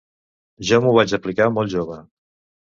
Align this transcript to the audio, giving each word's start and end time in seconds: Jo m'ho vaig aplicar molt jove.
Jo 0.69 0.79
m'ho 0.85 0.93
vaig 0.95 1.13
aplicar 1.19 1.47
molt 1.59 1.73
jove. 1.77 1.99